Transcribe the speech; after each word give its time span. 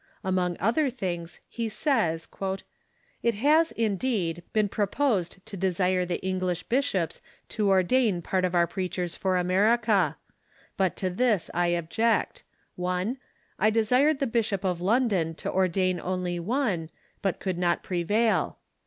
Among 0.23 0.57
other 0.59 0.89
things, 0.89 1.41
he 1.47 1.69
says:" 1.69 2.27
It 3.21 3.35
has, 3.35 3.71
indeed, 3.71 4.41
been 4.51 4.67
proposed 4.67 5.45
to 5.45 5.55
desire 5.55 6.05
the 6.05 6.17
English 6.25 6.63
bishops 6.63 7.21
to 7.49 7.69
ordain 7.69 8.23
part 8.23 8.43
of 8.43 8.55
our 8.55 8.65
preachers 8.65 9.15
for 9.15 9.37
America; 9.37 10.17
but 10.75 10.95
to 10.97 11.11
tliis 11.11 11.51
I 11.53 11.75
ob 11.75 11.91
ject: 11.91 12.41
(l) 12.79 13.15
I 13.59 13.69
desired 13.69 14.17
the 14.17 14.25
Bishop 14.25 14.63
of 14.63 14.81
London 14.81 15.35
to 15.35 15.51
ordain 15.51 15.99
only 15.99 16.39
one, 16.39 16.89
but 17.21 17.39
could 17.39 17.59
not 17.59 17.83
prevail. 17.83 18.57